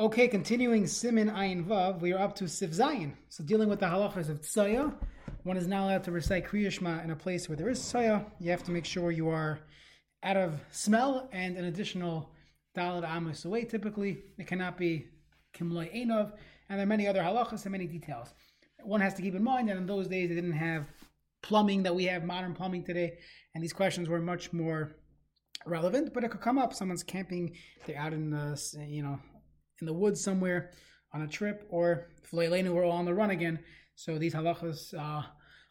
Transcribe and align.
Okay, 0.00 0.28
continuing 0.28 0.86
Simin 0.86 1.28
Ayin 1.28 1.62
Vav, 1.62 2.00
we 2.00 2.14
are 2.14 2.18
up 2.20 2.34
to 2.36 2.48
Sif 2.48 2.70
Zayin. 2.70 3.12
So 3.28 3.44
dealing 3.44 3.68
with 3.68 3.80
the 3.80 3.86
halachas 3.86 4.30
of 4.30 4.40
Tzaya, 4.40 4.94
one 5.42 5.58
is 5.58 5.66
not 5.66 5.82
allowed 5.82 6.04
to 6.04 6.10
recite 6.10 6.46
Kriyashma 6.46 7.04
in 7.04 7.10
a 7.10 7.16
place 7.16 7.50
where 7.50 7.56
there 7.56 7.68
is 7.68 7.78
Tzaya. 7.80 8.24
You 8.38 8.50
have 8.50 8.62
to 8.62 8.70
make 8.70 8.86
sure 8.86 9.10
you 9.10 9.28
are 9.28 9.58
out 10.22 10.38
of 10.38 10.58
smell 10.70 11.28
and 11.32 11.58
an 11.58 11.66
additional 11.66 12.30
Dalad 12.74 13.04
Amos 13.14 13.44
away 13.44 13.66
typically. 13.66 14.22
It 14.38 14.46
cannot 14.46 14.78
be 14.78 15.04
Kimloy 15.52 15.94
Einov, 15.94 16.32
and 16.70 16.78
there 16.78 16.84
are 16.84 16.86
many 16.86 17.06
other 17.06 17.20
halachas 17.20 17.64
and 17.64 17.72
many 17.72 17.86
details. 17.86 18.32
One 18.82 19.02
has 19.02 19.12
to 19.16 19.22
keep 19.22 19.34
in 19.34 19.44
mind 19.44 19.68
that 19.68 19.76
in 19.76 19.84
those 19.84 20.08
days 20.08 20.30
they 20.30 20.34
didn't 20.34 20.52
have 20.52 20.86
plumbing 21.42 21.82
that 21.82 21.94
we 21.94 22.04
have 22.06 22.24
modern 22.24 22.54
plumbing 22.54 22.84
today, 22.84 23.18
and 23.54 23.62
these 23.62 23.74
questions 23.74 24.08
were 24.08 24.22
much 24.22 24.50
more 24.50 24.96
relevant, 25.66 26.14
but 26.14 26.24
it 26.24 26.30
could 26.30 26.40
come 26.40 26.56
up. 26.56 26.72
Someone's 26.72 27.02
camping, 27.02 27.54
they're 27.84 27.98
out 27.98 28.14
in 28.14 28.30
the, 28.30 28.58
you 28.88 29.02
know, 29.02 29.18
in 29.80 29.86
the 29.86 29.92
woods 29.92 30.22
somewhere 30.22 30.70
on 31.12 31.22
a 31.22 31.28
trip, 31.28 31.66
or 31.70 32.08
Fleilenu 32.30 32.72
we're 32.72 32.84
all 32.84 32.92
on 32.92 33.04
the 33.04 33.14
run 33.14 33.30
again. 33.30 33.58
So 33.94 34.18
these 34.18 34.34
halachas 34.34 34.94
uh, 34.94 35.22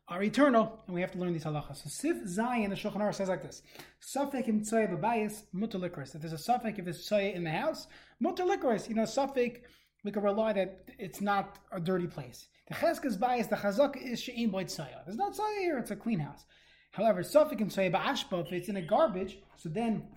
are 0.08 0.24
eternal, 0.24 0.84
and 0.86 0.94
we 0.96 1.02
have 1.02 1.12
to 1.12 1.18
learn 1.18 1.34
these 1.34 1.46
halachas. 1.46 1.84
So 1.84 1.90
Sif 1.90 2.18
Zayin, 2.26 2.70
the 2.70 2.76
Shulchan 2.76 2.98
Aruch 2.98 3.16
says 3.16 3.30
like 3.30 3.44
this: 3.44 3.62
Safek 4.02 4.48
im 4.48 4.62
tzoy 4.62 4.90
b'bayis 4.90 5.44
mutar 5.56 5.80
likris. 5.80 6.16
If 6.16 6.22
there's 6.22 6.34
a 6.34 6.36
safek, 6.36 6.80
if 6.80 6.86
there's 6.86 7.08
tzoy 7.08 7.34
in 7.34 7.44
the 7.44 7.52
house, 7.52 7.88
mutar 8.24 8.48
likris. 8.48 8.90
You 8.90 8.96
know, 8.96 9.04
safek, 9.04 9.62
we 10.04 10.12
can 10.12 10.24
rely 10.24 10.54
that 10.54 10.84
it's 10.98 11.22
not 11.22 11.60
a 11.72 11.80
dirty 11.80 12.08
place. 12.08 12.48
The 12.68 12.76
cheskas 12.76 13.18
bayis, 13.18 13.50
the 13.50 13.56
chazak 13.56 13.96
is 14.02 14.20
she'im 14.20 14.52
boy 14.52 14.66
tzoya. 14.66 15.06
There's 15.06 15.18
not 15.18 15.34
tzoya 15.34 15.60
here; 15.60 15.78
it's 15.78 15.92
a 15.92 15.96
clean 15.96 16.20
house. 16.20 16.44
However, 16.92 17.22
safek 17.22 17.62
im 17.62 17.70
tzoy 17.70 17.92
ba'ashba, 17.92 18.46
if 18.46 18.52
it's 18.52 18.70
in 18.70 18.78
a 18.78 18.82
garbage, 18.82 19.38
so 19.58 19.70
then 19.70 20.08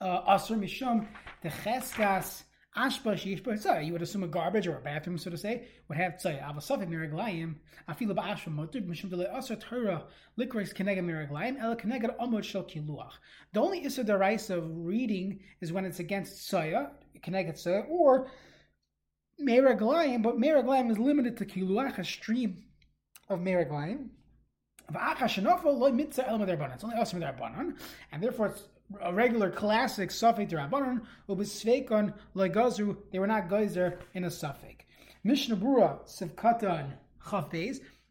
uh, 0.00 0.36
asr 0.36 0.58
mishum 0.58 1.06
the 1.42 1.48
cheskas 1.48 2.44
Ashba 2.76 3.14
sheish 3.14 3.42
tzaya. 3.42 3.84
You 3.84 3.92
would 3.92 4.02
assume 4.02 4.22
a 4.22 4.28
garbage 4.28 4.66
or 4.68 4.76
a 4.76 4.80
bathroom, 4.80 5.18
so 5.18 5.30
to 5.30 5.36
say, 5.36 5.66
would 5.88 5.98
have 5.98 6.14
tzaya. 6.14 6.42
Avasafik 6.44 6.88
miraglayim. 6.88 7.56
Afilu 7.88 8.14
ba'ashba 8.14 8.48
motud 8.54 8.86
mishum 8.86 9.10
dele 9.10 9.26
asar 9.32 9.56
Torah 9.56 10.04
likris 10.38 10.72
keneged 10.72 11.04
miraglayim 11.04 11.60
el 11.60 11.74
keneged 11.74 12.16
amud 12.18 12.44
shel 12.44 12.62
kiluach. 12.62 13.14
The 13.52 13.60
only 13.60 13.82
issur 13.82 14.04
deraisa 14.04 14.58
of 14.58 14.70
reading 14.76 15.40
is 15.60 15.72
when 15.72 15.84
it's 15.84 15.98
against 15.98 16.50
tzaya, 16.50 16.90
keneged 17.24 17.54
tzaya, 17.54 17.88
or 17.88 18.30
meraglayim. 19.42 20.22
But 20.22 20.36
meraglayim 20.36 20.90
is 20.92 20.98
limited 20.98 21.36
to 21.38 21.46
kiluach, 21.46 21.98
a 21.98 22.04
stream 22.04 22.64
of 23.28 23.40
meraglayim. 23.40 24.10
It's 24.92 26.84
only 26.84 26.96
us 26.96 27.12
and 27.12 27.22
therefore 28.20 28.46
it's 28.46 28.62
a 29.00 29.12
regular 29.12 29.50
classic 29.50 30.10
suffix 30.10 30.52
Rabbanon, 30.52 31.02
ubisveikon 31.28 32.12
legazu, 32.34 32.96
they 33.12 33.18
were 33.18 33.26
not 33.26 33.48
geyser 33.48 33.98
in 34.14 34.24
a 34.24 34.30
suffix. 34.30 34.84
Mishnah 35.22 35.56
Brura, 35.56 35.98
Sivkatan 36.06 36.92
Chaf 37.28 37.52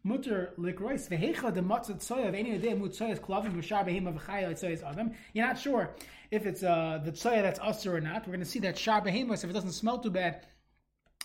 Mutter 0.02 0.54
likrois 0.58 1.08
vehecha 1.10 1.52
de 1.52 1.60
matzah 1.60 1.96
tzoya 1.96 2.28
of 2.28 2.34
any 2.34 2.56
day 2.56 2.72
mut 2.72 2.92
tzoya 2.92 3.12
is 3.12 3.18
klavim 3.18 3.52
b'shar 3.52 3.86
behim 3.86 4.08
of 4.08 4.14
chaya 4.24 4.50
tzoya 4.52 4.82
adam. 4.82 5.12
You're 5.34 5.46
not 5.46 5.58
sure 5.58 5.90
if 6.30 6.46
it's 6.46 6.62
uh, 6.62 7.00
the 7.04 7.12
tzoya 7.12 7.42
that's 7.42 7.60
usher 7.60 7.96
or 7.96 8.00
not. 8.00 8.26
We're 8.26 8.32
going 8.32 8.40
to 8.40 8.46
see 8.46 8.60
that 8.60 8.78
shar 8.78 9.02
behemoth 9.02 9.44
if 9.44 9.50
it 9.50 9.52
doesn't 9.52 9.72
smell 9.72 9.98
too 9.98 10.10
bad. 10.10 10.46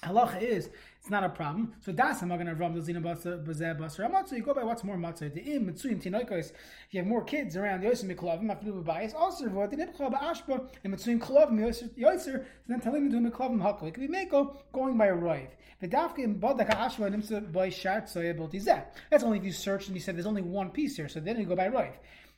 Halacha 0.05 0.41
is 0.41 0.69
it's 1.01 1.09
not 1.11 1.23
a 1.23 1.29
problem. 1.29 1.73
So 1.81 1.91
das 1.91 2.23
am 2.23 2.29
going 2.29 2.45
to 2.45 2.55
ram 2.55 2.73
dozina 2.73 3.01
bazeh 3.01 3.77
basar 3.77 4.11
matzah. 4.11 4.33
You 4.33 4.41
go 4.41 4.53
by 4.53 4.63
what's 4.63 4.83
more 4.83 4.97
matzah. 4.97 5.33
The 5.33 5.41
im 5.41 5.67
mitzuyim 5.67 6.01
tinoikos. 6.01 6.51
You 6.91 7.01
have 7.01 7.07
more 7.07 7.23
kids 7.23 7.55
around 7.55 7.83
yosim 7.83 8.15
miklavim 8.15 8.49
after 8.49 8.71
b'bayis 8.71 9.13
also 9.13 9.45
v'ot 9.45 9.69
the 9.69 9.77
nipcha 9.77 10.11
ba'ashba 10.11 10.67
and 10.83 10.93
mitzuyim 10.95 11.19
klavim 11.19 11.59
yoser. 11.97 12.45
Then 12.67 12.79
telling 12.79 13.09
to 13.09 13.19
do 13.19 13.29
miklavim 13.29 13.61
hakol. 13.61 13.87
It 13.89 13.93
could 13.93 14.09
be 14.09 14.15
meko 14.15 14.55
going 14.73 14.97
by 14.97 15.07
a 15.07 15.15
roiv. 15.15 15.49
The 15.79 15.87
dafke 15.87 16.19
in 16.19 16.39
bodak 16.39 16.73
ha'ashba 16.73 17.13
nimsa 17.13 17.51
by 17.51 17.69
shart 17.69 18.05
soya 18.05 18.33
boltizeh. 18.35 18.83
That's 19.11 19.23
only 19.23 19.37
if 19.39 19.43
you 19.45 19.51
search 19.51 19.87
and 19.87 19.95
you 19.95 20.01
said 20.01 20.15
there's 20.15 20.25
only 20.25 20.41
one 20.41 20.71
piece 20.71 20.95
here. 20.95 21.07
So 21.07 21.19
then 21.19 21.37
you 21.39 21.45
go 21.45 21.55
by 21.55 21.67
roiv. 21.67 21.93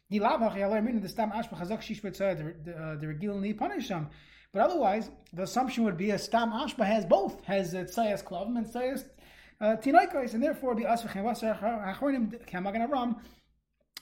The 0.10 0.20
yalar 0.20 0.84
min 0.84 1.02
the 1.02 1.10
stam 1.10 1.32
ashba 1.32 1.60
chazak 1.60 1.80
b'tzoya 1.80 2.66
the 2.66 2.72
uh, 2.72 2.96
regilin 2.96 3.58
punish 3.58 3.90
them. 3.90 4.10
But 4.54 4.62
otherwise, 4.62 5.10
the 5.34 5.44
assumption 5.44 5.84
would 5.84 5.98
be 5.98 6.12
a 6.12 6.20
stam 6.20 6.52
ashba 6.52 6.86
has 6.86 7.06
both, 7.06 7.44
has 7.46 7.74
tzayas 7.74 8.24
klavim 8.24 8.58
and 8.58 8.66
tzayas 8.66 9.04
uh, 9.60 9.76
tinoikos, 9.78 10.34
and 10.34 10.42
therefore 10.42 10.76
be 10.76 10.84
asvachem 10.84 11.26
achronim 11.96 12.46
kamagan 12.48 12.90
ram 12.90 13.18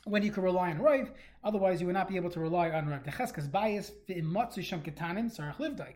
when 0.06 0.22
you 0.22 0.32
can 0.32 0.44
rely 0.44 0.70
on 0.70 0.80
Rav, 0.80 1.10
otherwise 1.44 1.82
you 1.82 1.88
would 1.88 1.94
not 1.94 2.08
be 2.08 2.16
able 2.16 2.30
to 2.30 2.40
rely 2.40 2.70
on 2.70 2.88
Rav. 2.88 3.04
The 3.04 3.12
cheskas 3.12 3.50
bias 3.52 3.92
v'immatzu 4.08 4.64
sham 4.64 4.82
ketanim 4.82 5.36
sarach 5.36 5.58
livdaik. 5.58 5.96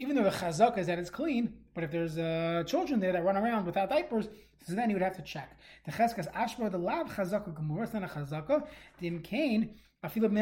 Even 0.00 0.16
though 0.16 0.24
the 0.24 0.30
chazaka 0.30 0.78
is 0.78 0.86
that 0.86 0.98
it's 0.98 1.10
clean, 1.10 1.52
but 1.74 1.84
if 1.84 1.90
there's 1.90 2.16
uh, 2.16 2.64
children 2.66 3.00
there 3.00 3.12
that 3.12 3.22
run 3.22 3.36
around 3.36 3.66
without 3.66 3.90
diapers, 3.90 4.28
so 4.66 4.74
then 4.74 4.88
you 4.88 4.96
would 4.96 5.02
have 5.02 5.14
to 5.16 5.22
check. 5.22 5.58
The 5.84 5.92
cheskas 5.92 6.32
ashba 6.32 6.70
the 6.70 6.78
lab 6.78 7.10
chazaka 7.10 7.54
gemur, 7.54 7.84
it's 7.84 7.92
not 7.92 8.04
a 8.04 8.06
chazaka. 8.06 8.66
Dim 8.98 9.20
kain 9.20 9.74
afilu 10.02 10.22
The 10.22 10.40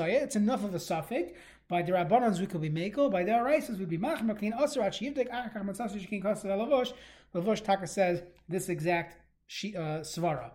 imkain 0.00 0.22
it's 0.22 0.36
enough 0.36 0.64
of 0.64 0.74
a 0.74 0.80
suffix. 0.80 1.32
By 1.68 1.82
the 1.82 1.92
Rabbanans 1.92 2.40
we 2.40 2.46
could 2.46 2.62
be 2.62 2.70
Mako, 2.70 3.10
by 3.10 3.24
the 3.24 3.32
Araisas 3.32 3.78
we'd 3.78 3.88
be 3.88 3.98
Machma, 3.98 4.36
clean 4.36 4.52
Asr, 4.52 4.78
Achivdik, 4.78 5.30
Achar, 5.30 5.64
Matzasu, 5.64 6.04
Shikin, 6.04 6.20
Kasa, 6.20 6.48
Lavosh. 6.48 6.92
Lavosh 7.32 7.62
Taka 7.62 7.86
says 7.86 8.24
this 8.48 8.68
exact 8.68 9.16
she, 9.46 9.76
uh, 9.76 10.00
Svara. 10.00 10.50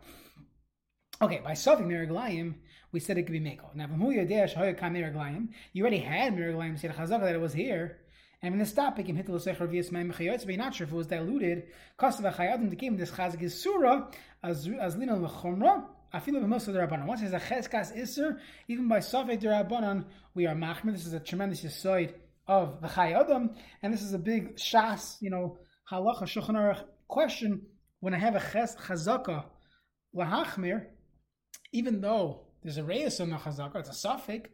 Okay, 1.21 1.39
by 1.41 1.53
suffix 1.53 1.87
Miraglayim, 1.87 2.55
we 2.95 3.01
said 3.01 3.17
it 3.17 3.23
could 3.23 3.33
be 3.33 3.41
Mako. 3.41 3.71
Now, 3.75 3.87
you 3.89 5.81
already 5.81 5.97
had 5.97 6.33
Miraglayim, 6.33 6.79
said 6.79 6.95
Chazaka 6.95 7.23
that 7.23 7.35
it 7.35 7.41
was 7.41 7.51
here. 7.51 7.97
And 8.41 8.53
in 8.53 8.59
this 8.59 8.71
topic, 8.71 9.09
in 9.09 9.17
Hitler 9.17 9.37
Secher 9.37 9.67
Vias 9.69 9.91
Mem 9.91 10.13
Chayotz, 10.13 10.45
we're 10.45 10.55
not 10.55 10.73
sure 10.73 10.87
if 10.87 10.93
it 10.93 10.95
was 10.95 11.07
diluted. 11.07 11.63
Kosav 11.99 12.33
Chayadim, 12.33 12.69
the 12.69 12.77
game 12.77 12.95
this 12.95 13.11
Chazak 13.11 13.41
is 13.41 13.61
Surah, 13.61 14.07
as 14.41 14.65
Lina 14.65 15.17
Lechomra, 15.17 15.83
Afilu 16.13 16.41
b'mosa 16.41 16.69
derabanan. 16.69 17.05
Once 17.05 17.19
there's 17.19 17.33
a 17.33 17.39
cheskas 17.39 17.93
iser, 18.01 18.39
even 18.69 18.87
by 18.87 18.99
sofek 18.99 19.41
derabanan, 19.41 20.05
we 20.33 20.45
are 20.45 20.55
machmir. 20.55 20.93
This 20.93 21.05
is 21.05 21.11
a 21.11 21.19
tremendous 21.19 21.65
yisoid 21.65 22.13
of 22.47 22.79
the 22.81 22.87
Chai 22.87 23.11
Adam, 23.11 23.55
and 23.83 23.93
this 23.93 24.03
is 24.03 24.13
a 24.13 24.17
big 24.17 24.55
shas, 24.55 25.17
you 25.19 25.29
know, 25.29 25.57
halacha 25.91 26.23
shulchan 26.23 26.55
aruch 26.55 26.81
question. 27.09 27.61
When 27.99 28.13
I 28.13 28.19
have 28.19 28.37
a 28.37 28.39
ches 28.39 28.77
chazaka 28.77 29.43
lahachmir, 30.15 30.85
even 31.73 31.99
though 31.99 32.44
there's 32.65 32.77
a 32.77 32.83
reyes 32.83 33.21
on 33.21 33.29
the 33.29 33.37
chazaka, 33.37 33.77
it's 33.77 33.89
a 33.89 33.93
suffix 33.93 34.49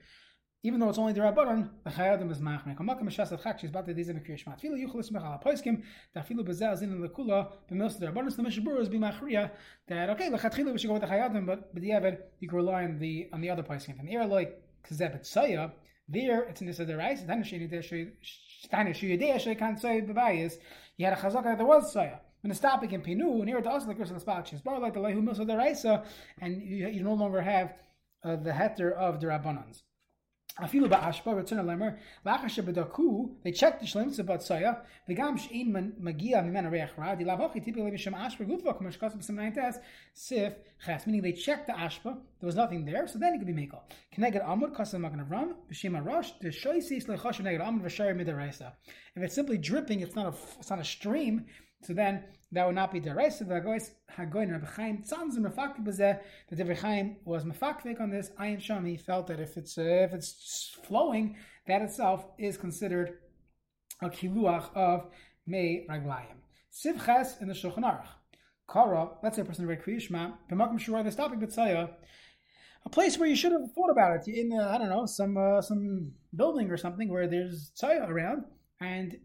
even 0.63 0.79
though 0.79 0.89
it's 0.89 0.97
only 0.99 1.13
the 1.13 1.22
Rabbanon, 1.22 1.69
the 1.83 1.89
Chayadim 1.89 2.31
is 2.31 2.39
Machmir. 2.39 2.77
Kamakam 2.77 3.03
Meshas 3.03 3.41
Chak, 3.41 3.59
she's 3.59 3.72
to 3.72 3.81
dizem 3.81 4.23
Kriya 4.23 4.38
Shema. 4.38 4.55
Tfilu 4.55 4.77
Yuchel 4.77 4.97
Ismech 4.97 5.25
Ala 5.25 5.39
Poiskim, 5.44 5.81
Tafilu 6.16 6.47
Bezeh 6.47 6.81
and 6.83 7.03
Lekula, 7.03 7.51
B'mils 7.69 7.97
the 7.97 8.05
Rabbanon, 8.05 8.35
the 8.35 8.44
Mishabur 8.44 8.79
is 8.79 8.88
B'machriya, 8.88 9.50
that, 9.88 10.11
okay, 10.11 10.29
Lechatchilu, 10.29 10.71
we 10.71 10.77
should 10.77 10.88
go 10.88 10.94
with 10.94 11.01
the 11.01 11.07
Chayadim, 11.07 11.47
but 11.47 11.73
the 11.73 11.81
B'diavad, 11.81 12.19
you 12.39 12.47
can 12.47 12.57
rely 12.57 12.83
on 12.83 13.00
the, 13.00 13.27
on 13.33 13.41
the 13.41 13.50
other 13.50 13.63
Poiskim. 13.63 14.00
And 14.00 14.07
here, 14.07 14.23
like, 14.25 14.61
Kazeb 14.88 15.19
Tzaya, 15.21 15.71
there, 16.07 16.44
it's 16.44 16.61
in 16.61 16.67
this 16.67 16.79
other 16.79 16.97
rice, 16.97 17.23
Shuyadeh, 17.23 17.81
Shay 19.39 19.55
can't 19.55 19.79
say 19.79 20.01
B'bayis, 20.01 20.53
you 20.97 21.05
had 21.05 21.17
a 21.17 21.21
Chazaka 21.21 21.44
that 21.45 21.57
there 21.57 21.66
was 21.66 21.91
Tzaya. 21.91 22.19
When 22.41 22.50
the 22.50 22.55
stopping 22.55 22.91
in 22.91 23.01
Pinu, 23.01 23.44
near 23.45 23.61
to 23.61 23.69
us, 23.69 23.88
like 23.88 23.97
Christmas 23.97 24.21
Spach, 24.21 24.50
she's 24.50 24.61
bar 24.61 24.79
like 24.79 24.94
the 24.94 25.00
Lehu 25.00 25.23
Milsa 25.23 25.45
the 25.45 25.55
Raisa, 25.55 26.03
and 26.39 26.61
you, 26.61 26.88
you 26.88 27.03
no 27.03 27.13
longer 27.13 27.39
have 27.39 27.73
uh, 28.23 28.35
the 28.35 28.51
heter 28.51 28.93
of 28.93 29.19
the 29.19 29.27
Rabbanans. 29.27 29.83
Afilu 30.59 30.89
ba'ashba 30.89 31.33
return 31.33 31.65
lemer 31.65 31.97
la'achashe 32.25 32.61
b'daku 32.61 33.35
they 33.41 33.53
check 33.53 33.79
the 33.79 33.85
shlemitz 33.85 34.19
about 34.19 34.43
saya 34.43 34.79
v'gam 35.07 35.39
she'in 35.39 35.93
magia 35.97 36.43
mimena 36.43 36.69
reach 36.69 36.89
ra 36.97 37.15
di 37.15 37.23
lavachi 37.23 37.63
typically 37.63 37.89
b'shem 37.89 38.13
ashba 38.13 38.45
gutva 38.45 38.77
kumash 38.77 38.99
kasim 38.99 39.21
b'sem 39.21 39.35
nine 39.35 39.53
tes 39.53 39.77
sif 40.13 40.53
ches 40.85 41.07
meaning 41.07 41.21
they 41.21 41.31
checked 41.31 41.67
the 41.67 41.73
ashpa. 41.73 42.17
There 42.41 42.47
was 42.47 42.55
nothing 42.55 42.83
there 42.83 43.07
so 43.07 43.17
then 43.17 43.33
it 43.33 43.37
could 43.37 43.47
be 43.47 43.53
mekel. 43.53 43.79
Keneged 44.13 44.45
amud 44.45 44.75
kasim 44.75 45.03
magen 45.03 45.25
avram 45.25 45.53
b'shem 45.71 45.97
arash 46.03 46.38
the 46.41 46.49
shoysi 46.49 47.01
sleichash 47.01 47.39
keneged 47.39 47.62
amud 47.62 47.83
v'shayir 47.83 48.13
midaresa 48.13 48.74
if 49.15 49.24
it's 49.24 49.33
simply 49.33 49.57
dripping 49.57 50.01
it's 50.01 50.15
not 50.15 50.33
a 50.33 50.35
it's 50.59 50.69
not 50.69 50.79
a 50.79 50.83
stream 50.83 51.45
so 51.81 51.94
then 51.94 52.25
that 52.53 52.65
would 52.65 52.75
not 52.75 52.92
be 52.92 53.00
of 53.00 53.03
the 53.06 53.12
gois 53.12 53.92
hagoin 54.18 54.51
Rabbi 54.51 54.65
Chaim 54.65 55.03
tzanz 55.03 55.38
mefakik 55.38 55.86
b'zeh 55.86 56.19
that 56.50 56.59
Rabbi 56.59 56.74
Chaim 56.74 57.18
was 57.24 57.45
mefakik 57.45 58.01
on 58.01 58.09
this. 58.09 58.30
Ayin 58.39 58.59
Sham 58.59 58.86
he 58.86 58.98
felt 58.98 59.27
that 59.27 59.39
if 59.39 59.56
it's 59.56 59.77
uh, 59.77 59.81
if 59.81 60.13
it's 60.13 60.77
flowing, 60.83 61.38
that 61.68 61.81
itself 61.81 62.25
is 62.38 62.57
considered 62.57 63.19
a 64.01 64.09
kiluach 64.09 64.75
of 64.75 65.07
mei 65.48 65.86
raglayim. 65.89 66.39
Sivches 66.74 67.42
in 67.42 67.48
the 67.48 67.53
Shulchan 67.53 67.83
Aruch. 67.83 68.07
Kara, 68.71 69.09
let's 69.24 69.36
say 69.36 69.42
a 69.42 69.45
person 69.45 69.65
read 69.65 69.81
Kriyishma, 69.81 70.33
b'makom 70.50 70.80
shurah 70.80 71.03
the 71.03 71.12
stopping 71.12 71.39
b'tzaya, 71.39 71.89
a 72.86 72.89
place 72.89 73.18
where 73.18 73.30
you 73.30 73.36
should 73.36 73.51
have 73.53 73.71
thought 73.74 73.92
about 73.92 74.27
it 74.27 74.33
in 74.33 74.51
uh, 74.51 74.69
I 74.74 74.77
don't 74.77 74.89
know 74.89 75.06
some 75.06 75.38
uh, 75.38 75.62
some 75.62 76.12
building 76.36 76.69
or 76.69 76.77
something 76.77 77.07
where 77.09 77.27
there's 77.27 77.71
tzaya 77.81 78.09
around, 78.09 78.44
and 78.81 79.18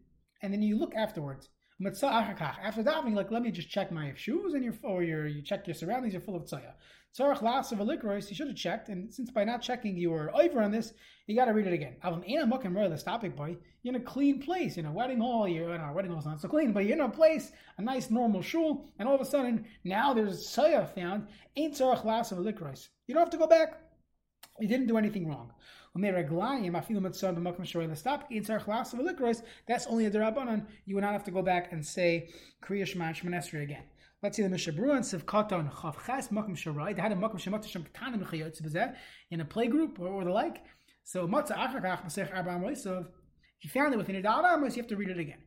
and 0.42 0.52
then 0.52 0.62
you 0.62 0.78
look 0.78 0.94
afterwards 0.94 1.48
After 1.84 2.82
davening, 2.82 3.14
like 3.14 3.30
let 3.30 3.42
me 3.42 3.50
just 3.50 3.68
check 3.68 3.92
my 3.92 4.12
shoes 4.16 4.54
and 4.54 4.64
your 4.64 4.74
or 4.82 5.02
your 5.02 5.26
you 5.26 5.42
check 5.42 5.66
your 5.66 5.74
surroundings. 5.74 6.14
You're 6.14 6.22
full 6.22 6.36
of 6.36 6.44
tzaya. 6.44 6.72
Tzarech 7.18 7.42
las 7.42 7.70
of 7.72 7.80
a. 7.80 7.84
You 7.84 8.20
should 8.34 8.48
have 8.48 8.56
checked, 8.56 8.88
and 8.88 9.12
since 9.12 9.30
by 9.30 9.44
not 9.44 9.60
checking 9.60 9.96
you 9.96 10.10
were 10.10 10.34
over 10.34 10.62
on 10.62 10.70
this, 10.70 10.94
you 11.26 11.36
got 11.36 11.46
to 11.46 11.52
read 11.52 11.66
it 11.66 11.74
again. 11.74 11.96
Avam 12.02 12.22
ena 12.26 12.46
mukim 12.46 12.74
the 12.74 13.02
topic 13.02 13.36
boy. 13.36 13.56
You're 13.82 13.94
in 13.94 14.00
a 14.00 14.04
clean 14.04 14.40
place, 14.40 14.78
in 14.78 14.86
a 14.86 14.92
wedding 14.92 15.20
hall. 15.20 15.46
You're 15.46 15.74
in 15.74 15.80
a 15.80 15.92
wedding 15.92 16.12
hall's 16.12 16.26
not 16.26 16.40
so 16.40 16.48
clean, 16.48 16.72
but 16.72 16.84
you're 16.84 16.96
in 16.96 17.00
a 17.00 17.08
place, 17.08 17.52
a 17.76 17.82
nice 17.82 18.10
normal 18.10 18.40
shul, 18.42 18.86
and 18.98 19.08
all 19.08 19.14
of 19.14 19.20
a 19.20 19.24
sudden 19.26 19.66
now 19.84 20.14
there's 20.14 20.46
tzaya 20.46 20.88
found. 20.94 21.26
Ain't 21.56 21.74
tzarech 21.74 22.04
las 22.04 22.32
of 22.32 22.38
a. 22.38 22.42
You 22.42 23.14
don't 23.14 23.18
have 23.18 23.30
to 23.30 23.38
go 23.38 23.46
back. 23.46 23.80
You 24.60 24.68
didn't 24.68 24.86
do 24.86 24.96
anything 24.96 25.28
wrong. 25.28 25.52
That's 25.94 26.10
only 26.10 26.18
a 30.06 30.10
derabanan. 30.10 30.66
You 30.84 30.94
would 30.94 31.04
not 31.04 31.12
have 31.12 31.24
to 31.24 31.30
go 31.30 31.42
back 31.42 31.72
and 31.72 31.84
say 31.84 32.30
Kriya 32.62 32.86
Shema 32.86 33.12
Shemanesri 33.12 33.62
again. 33.62 33.84
Let's 34.22 34.36
see 34.36 34.42
the 34.42 34.48
Mishabru 34.48 34.96
and 34.96 35.04
Sivkaton 35.04 35.70
Chavchas 35.72 36.30
Makim 36.30 36.56
Sharai. 36.56 36.94
They 36.94 37.02
had 37.02 37.12
a 37.12 37.16
Makim 37.16 37.36
Shemata 37.36 37.68
Shem 37.68 37.84
Ketanim 37.84 38.26
Chayotz 38.26 38.94
in 39.30 39.40
a 39.40 39.44
playgroup 39.44 39.98
or, 39.98 40.08
or 40.08 40.24
the 40.24 40.30
like. 40.30 40.64
So 41.04 41.26
Matzah 41.26 41.56
Achakach 41.56 42.04
Masech 42.04 42.34
Arba 42.34 42.50
Moisov. 42.50 43.06
If 43.58 43.64
you 43.64 43.70
found 43.70 43.94
it 43.94 43.96
within 43.96 44.16
a 44.16 44.22
Dal 44.22 44.46
Amos, 44.46 44.76
you 44.76 44.82
have 44.82 44.88
to 44.88 44.96
read 44.96 45.08
it 45.08 45.18
again. 45.18 45.38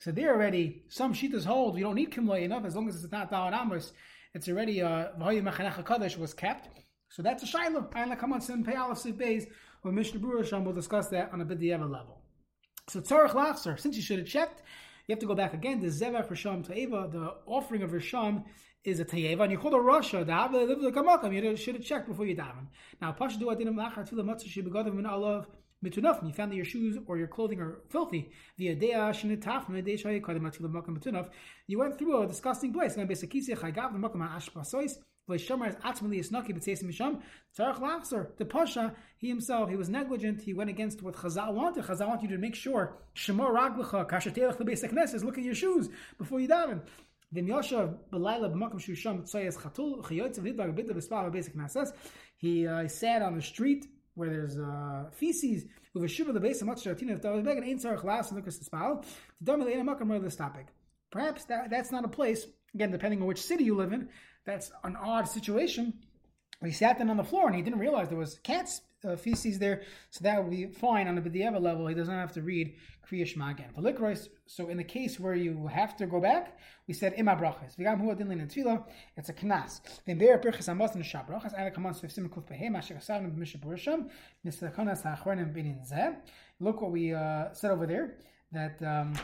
So 0.00 0.12
there 0.12 0.34
already, 0.34 0.84
some 0.88 1.14
shitas 1.14 1.44
hold, 1.44 1.76
you 1.76 1.84
don't 1.84 1.94
need 1.94 2.10
Kimla 2.10 2.42
enough 2.42 2.64
as 2.64 2.74
long 2.74 2.88
as 2.88 3.02
it's 3.02 3.12
not 3.12 3.30
Dal 3.30 3.52
Amos. 3.52 3.92
It's 4.34 4.48
already, 4.48 4.82
uh, 4.82 5.08
Kadosh 5.18 6.18
was 6.18 6.34
kept. 6.34 6.68
So 7.10 7.22
that's 7.22 7.42
a 7.42 7.46
Shiloh. 7.46 7.88
I 7.94 8.04
like 8.04 8.22
on 8.22 8.40
Sim 8.40 8.64
Pay 8.64 8.74
Aleph 8.74 9.04
where 9.82 9.94
Mishnah 9.94 10.20
Berurah 10.20 10.64
will 10.64 10.72
discuss 10.72 11.08
that 11.08 11.32
on 11.32 11.40
a 11.40 11.46
B'dieva 11.46 11.88
level. 11.88 12.20
So 12.88 13.00
Tzarech 13.00 13.30
Lachser, 13.30 13.78
since 13.78 13.96
you 13.96 14.02
should 14.02 14.18
have 14.18 14.28
checked, 14.28 14.62
you 15.06 15.12
have 15.14 15.20
to 15.20 15.26
go 15.26 15.34
back 15.34 15.54
again. 15.54 15.80
The 15.80 15.88
Zevach 15.88 16.28
Risham 16.28 16.66
Ta'eva, 16.66 17.08
the 17.10 17.34
offering 17.46 17.82
of 17.82 17.90
Risham 17.90 18.44
is 18.84 19.00
a 19.00 19.04
Ta'eva, 19.04 19.44
and 19.44 19.52
you 19.52 19.58
call 19.58 19.70
the 19.70 19.78
Rasha, 19.78 20.26
the 20.26 20.32
Abba 20.32 20.66
the 20.66 20.92
Kamakam, 20.92 21.32
you 21.34 21.56
should 21.56 21.74
have 21.76 21.84
checked 21.84 22.08
before 22.08 22.26
you 22.26 22.36
daven. 22.36 22.66
Now, 23.00 23.12
Pasha 23.12 23.38
do 23.38 23.46
Adinim 23.46 23.74
Lachar 23.74 24.08
Tfilah 24.08 24.24
Matzah 24.24 24.48
Shibagadav 24.48 24.94
Min 24.94 25.04
Alav 25.04 25.46
mitunaf, 25.84 26.26
you 26.26 26.32
found 26.32 26.52
that 26.52 26.56
your 26.56 26.64
shoes 26.64 26.98
or 27.06 27.18
your 27.18 27.28
clothing 27.28 27.60
are 27.60 27.80
filthy. 27.88 28.30
You 28.56 28.70
went 31.78 31.98
through 31.98 32.22
a 32.22 32.26
disgusting 32.26 32.72
place. 32.72 32.94
The 32.94 33.06
Pasha, 38.48 38.94
he 39.18 39.28
himself, 39.28 39.68
he 39.68 39.76
was 39.76 39.88
negligent. 39.88 40.40
He 40.40 40.54
went 40.54 40.70
against 40.70 41.02
what 41.02 41.14
Chazal 41.14 41.52
wanted. 41.52 41.84
Chazal 41.84 42.08
wanted 42.08 42.30
you 42.30 42.36
to 42.36 42.38
make 42.38 42.54
sure 42.54 42.96
Shemor 43.14 43.52
Raglecha 43.52 44.08
Kashatelech 44.08 44.56
Lebesek 44.56 44.92
Knesses. 44.92 45.22
Look 45.22 45.36
at 45.36 45.44
your 45.44 45.54
shoes 45.54 45.90
before 46.16 46.40
you 46.40 46.48
daven. 46.48 46.80
He 47.30 47.52
uh, 52.66 52.88
sat 52.88 53.22
on 53.22 53.34
the 53.34 53.42
street 53.42 53.86
where 54.18 54.30
there's 54.30 54.58
uh, 54.58 55.04
feces 55.12 55.64
with 55.94 56.02
a 56.02 56.08
shiva 56.08 56.32
the 56.32 56.40
base 56.40 56.60
of 56.60 56.66
much 56.66 56.84
was 56.84 57.44
big 57.44 57.56
and 57.56 57.64
ain't 57.64 57.80
sarach 57.80 58.02
last 58.02 58.30
and 58.30 58.36
look 58.36 58.52
spal 58.52 59.02
to 59.02 59.08
dominate 59.44 59.78
a 59.78 59.82
makam 59.82 60.22
this 60.22 60.36
topic. 60.36 60.66
Perhaps 61.10 61.44
that, 61.44 61.70
that's 61.70 61.92
not 61.92 62.04
a 62.04 62.08
place 62.08 62.44
again 62.74 62.90
depending 62.90 63.20
on 63.20 63.28
which 63.28 63.40
city 63.40 63.64
you 63.64 63.76
live 63.76 63.92
in. 63.92 64.08
That's 64.44 64.72
an 64.82 64.96
odd 64.96 65.28
situation. 65.28 65.94
He 66.64 66.72
sat 66.72 66.98
down 66.98 67.10
on 67.10 67.16
the 67.16 67.24
floor 67.24 67.46
and 67.46 67.54
he 67.54 67.62
didn't 67.62 67.78
realize 67.78 68.08
there 68.08 68.18
was 68.18 68.40
cats 68.42 68.80
uh, 69.04 69.16
feces 69.16 69.58
there, 69.58 69.82
so 70.10 70.22
that 70.22 70.42
would 70.42 70.50
be 70.50 70.66
fine 70.66 71.06
on 71.08 71.14
the 71.14 71.20
B'dieva 71.20 71.60
level. 71.60 71.86
He 71.86 71.94
doesn't 71.94 72.14
have 72.14 72.32
to 72.32 72.42
read 72.42 72.74
Kriya 73.08 73.26
Shema 73.26 73.50
again. 73.50 73.70
So 74.46 74.68
in 74.68 74.76
the 74.76 74.84
case 74.84 75.18
where 75.20 75.34
you 75.34 75.66
have 75.66 75.96
to 75.98 76.06
go 76.06 76.20
back, 76.20 76.58
we 76.86 76.94
said 76.94 77.14
Ima 77.16 77.36
Brachas. 77.36 77.76
V'gam 77.76 78.00
hu 78.00 78.10
adin 78.10 78.28
lin 78.28 78.40
tefila, 78.46 78.84
it's 79.16 79.28
a 79.28 79.32
knas. 79.32 79.80
Then 80.06 80.18
there 80.18 80.38
Birchas 80.38 80.68
Amos 80.68 80.94
and 80.94 81.04
Shab 81.04 81.28
Brachas. 81.28 81.58
Ana 81.58 81.70
kaman 81.70 81.94
svifsim 81.94 82.28
kuf 82.28 82.44
behem 82.50 82.76
asher 82.76 82.94
asavim 82.94 83.32
b'mishah 83.36 83.60
burisham 83.60 84.08
nisakanas 84.44 85.02
ha'achronim 85.02 85.54
zeh. 85.90 86.16
Look 86.60 86.82
what 86.82 86.90
we 86.90 87.14
uh, 87.14 87.52
said 87.52 87.70
over 87.70 87.86
there 87.86 88.16
that. 88.52 88.82
Um, 88.82 89.14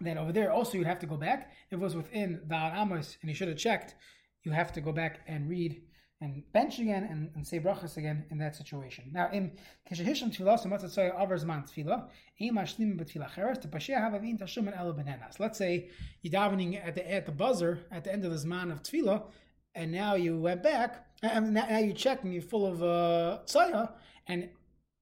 then 0.00 0.18
over 0.18 0.32
there 0.32 0.50
also 0.50 0.76
you'd 0.76 0.88
have 0.88 0.98
to 0.98 1.06
go 1.06 1.16
back. 1.16 1.52
If 1.70 1.74
it 1.74 1.78
was 1.78 1.94
within 1.94 2.40
the 2.48 2.56
Amos 2.56 3.16
and 3.20 3.30
you 3.30 3.34
should 3.34 3.46
have 3.46 3.56
checked, 3.56 3.94
you 4.42 4.50
have 4.50 4.72
to 4.72 4.80
go 4.80 4.90
back 4.90 5.20
and 5.28 5.48
read 5.48 5.82
and 6.24 6.42
bench 6.52 6.78
again 6.78 7.04
and, 7.10 7.30
and 7.34 7.46
say 7.46 7.60
brachas 7.60 7.96
again 7.98 8.24
in 8.30 8.38
that 8.38 8.56
situation. 8.56 9.04
Now, 9.12 9.28
in 9.30 9.52
kishahisham 9.90 10.34
tefillah, 10.34 10.58
so 10.58 10.68
matzah 10.70 11.20
avers 11.20 11.44
man 11.44 11.64
tefillah, 11.64 12.08
ein 12.40 12.54
mashlim 12.54 12.98
betefillah 12.98 13.30
cheres, 13.34 13.58
to 13.58 13.68
pasheh 13.68 13.96
havavin 13.96 14.40
tashum 14.40 14.66
and 14.66 14.74
elo 14.74 14.94
benenas. 14.94 15.38
Let's 15.38 15.58
say 15.58 15.90
you're 16.22 16.32
davening 16.32 16.84
at 16.84 16.94
the 16.94 17.12
at 17.12 17.26
the 17.26 17.32
buzzer 17.32 17.80
at 17.92 18.04
the 18.04 18.12
end 18.12 18.24
of 18.24 18.30
the 18.32 18.38
zman 18.38 18.72
of 18.72 18.82
tefillah, 18.82 19.22
and 19.74 19.92
now 19.92 20.14
you 20.14 20.40
went 20.40 20.62
back, 20.62 21.06
and 21.22 21.52
now 21.52 21.78
you 21.78 21.92
check 21.92 22.24
and 22.24 22.32
you're 22.32 22.42
full 22.42 22.66
of 22.66 22.82
uh, 22.82 23.86
and 24.26 24.48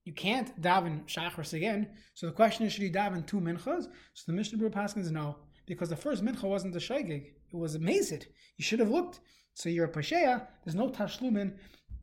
you 0.05 0.13
can't 0.13 0.61
daven 0.61 1.05
shachris 1.07 1.53
again. 1.55 1.89
So 2.15 2.27
the 2.27 2.33
question 2.33 2.67
is, 2.67 2.73
should 2.73 2.83
you 2.83 2.91
daven 2.91 3.25
two 3.25 3.41
minchas? 3.41 3.85
So 4.15 4.25
the 4.27 4.33
Mishnah 4.33 4.59
Berurah 4.59 4.73
Paskins 4.73 5.11
no, 5.13 5.37
because 5.67 5.89
the 5.89 5.97
first 5.97 6.25
mincha 6.25 6.43
wasn't 6.43 6.73
the 6.73 6.81
shaygig; 6.81 7.27
it 7.53 7.57
was 7.57 7.77
a 7.77 7.79
mazid. 7.79 8.25
You 8.57 8.65
should 8.65 8.81
have 8.81 8.91
looked. 8.91 9.21
So 9.55 9.69
you're 9.69 9.87
a 9.87 9.93
pasheya. 9.93 10.47
There's 10.65 10.75
no 10.75 10.89
tashlumin 10.89 11.55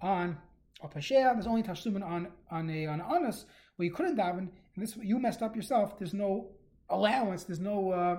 on 0.01 0.37
a 0.81 0.87
pasheya. 0.87 1.33
There's 1.33 1.47
only 1.47 1.63
tashlumin 1.63 2.03
on 2.03 2.27
on 2.51 2.69
a 2.69 2.87
on 2.87 3.01
honest 3.01 3.45
where 3.75 3.85
you 3.85 3.93
couldn't 3.93 4.17
daven, 4.17 4.49
and 4.75 4.77
this 4.77 4.95
you 5.01 5.19
messed 5.19 5.41
up 5.41 5.55
yourself. 5.55 5.97
There's 5.97 6.13
no 6.13 6.51
allowance. 6.89 7.43
There's 7.43 7.59
no 7.59 7.91
uh, 7.91 8.17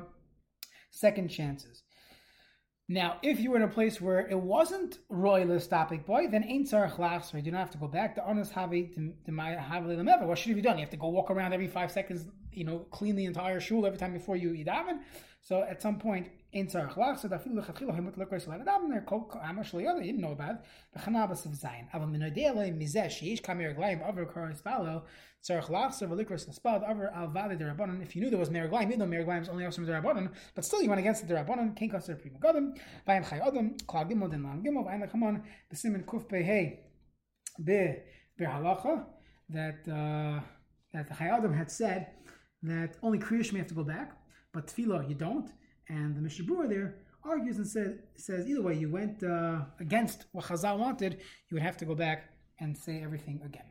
second 0.90 1.28
chances. 1.28 1.82
Now, 2.92 3.18
if 3.22 3.38
you 3.38 3.52
were 3.52 3.56
in 3.56 3.62
a 3.62 3.68
place 3.68 4.00
where 4.00 4.26
it 4.26 4.38
wasn't 4.38 4.98
royalist 5.08 5.70
topic 5.70 6.04
boy, 6.04 6.26
then 6.28 6.42
ain't 6.42 6.68
tzarech 6.68 6.98
lachs, 6.98 7.32
you 7.32 7.40
do 7.40 7.52
not 7.52 7.58
have 7.58 7.70
to 7.70 7.78
go 7.78 7.86
back. 7.86 8.16
The 8.16 8.26
honest 8.26 8.52
havi 8.52 8.92
to 9.26 9.30
my 9.30 9.50
havi 9.50 9.96
lemever. 9.96 10.26
What 10.26 10.38
should 10.38 10.48
you 10.48 10.56
be 10.56 10.60
done? 10.60 10.76
You 10.76 10.82
have 10.82 10.90
to 10.90 10.96
go 10.96 11.06
walk 11.08 11.30
around 11.30 11.52
every 11.52 11.68
five 11.68 11.92
seconds, 11.92 12.26
you 12.50 12.64
know, 12.64 12.80
clean 12.90 13.14
the 13.14 13.26
entire 13.26 13.60
shul 13.60 13.86
every 13.86 13.96
time 13.96 14.12
before 14.12 14.34
you 14.34 14.52
eat 14.54 14.66
daven. 14.66 14.98
So 15.40 15.62
at 15.62 15.80
some 15.80 16.00
point, 16.00 16.30
in 16.52 16.66
tzarech 16.66 16.94
lach, 16.96 17.18
so 17.18 17.28
that 17.28 17.42
feel 17.42 17.52
lechatchila 17.52 17.94
him 17.94 18.06
with 18.06 18.16
lekos 18.16 18.46
let 18.48 18.60
adam 18.60 18.90
there 18.90 19.00
kol 19.02 19.30
amash 19.44 19.72
liyada. 19.72 20.00
He 20.00 20.08
didn't 20.08 20.20
know 20.20 20.32
about 20.32 20.56
bechanabas 20.96 21.46
of 21.46 21.52
zayin. 21.52 21.90
Aval 21.92 22.10
minodele 22.10 22.76
mizeh 22.76 23.06
sheish 23.06 23.42
kamer 23.42 23.76
glayim 23.76 24.06
over 24.08 24.24
koros 24.26 24.62
balo 24.62 25.02
tzarech 25.42 25.68
lach 25.68 25.94
so 25.94 26.06
velikros 26.06 26.48
nespad 26.48 26.88
over 26.88 27.10
al 27.14 27.28
vali 27.28 27.56
derabanan. 27.56 28.02
If 28.02 28.14
you 28.14 28.22
knew 28.22 28.30
there 28.30 28.38
was 28.38 28.50
meraglayim, 28.50 28.88
even 28.88 28.98
though 28.98 29.06
meraglayim 29.06 29.42
is 29.42 29.48
only 29.48 29.64
also 29.64 29.82
derabanan, 29.82 30.30
but 30.54 30.64
still 30.64 30.82
you 30.82 30.88
went 30.88 31.00
against 31.00 31.26
the 31.26 31.34
derabanan. 31.34 31.76
King 31.76 31.90
kaser 31.90 32.16
prima 32.16 32.38
gadam 32.38 32.76
vayim 33.06 33.28
chay 33.28 33.40
adam 33.40 33.76
klal 33.86 34.10
gimel 34.10 34.30
den 34.30 34.42
lang 34.42 34.62
gimel 34.64 34.84
vayim 34.84 35.08
lechaman 35.08 35.42
besimin 35.72 36.04
kuf 36.04 36.26
behei 36.28 36.78
be 37.62 37.96
Be 38.40 38.46
halacha 38.46 39.04
that 39.50 39.86
uh, 39.86 40.40
that 40.94 41.08
the 41.08 41.14
Chai 41.14 41.28
Adam 41.28 41.52
had 41.52 41.70
said 41.70 42.06
that 42.62 42.96
only 43.02 43.18
Kriyash 43.18 43.52
may 43.52 43.58
have 43.58 43.68
to 43.68 43.74
go 43.74 43.84
back, 43.84 44.12
but 44.50 44.66
Tefillah 44.66 45.06
you 45.06 45.14
don't. 45.14 45.50
And 45.90 46.16
the 46.16 46.20
Mishnah 46.20 46.44
Berurah 46.44 46.68
there 46.68 46.94
argues 47.24 47.56
and 47.58 47.66
said, 47.66 47.98
says 48.14 48.46
either 48.46 48.62
way, 48.62 48.74
you 48.74 48.88
went 48.88 49.22
uh, 49.24 49.62
against 49.80 50.26
what 50.30 50.44
Chazal 50.44 50.78
wanted, 50.78 51.14
you 51.48 51.54
would 51.54 51.62
have 51.62 51.76
to 51.78 51.84
go 51.84 51.96
back 51.96 52.30
and 52.60 52.76
say 52.76 53.02
everything 53.02 53.40
again. 53.44 53.64